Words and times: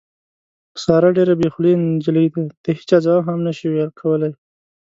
ساره 0.83 1.09
ډېره 1.17 1.33
بې 1.39 1.47
خولې 1.53 1.73
نجیلۍ 1.83 2.27
ده، 2.33 2.41
د 2.63 2.65
هېچا 2.77 2.97
ځواب 3.05 3.21
هم 3.27 3.39
نشي 3.47 3.67
کولی. 3.99 4.31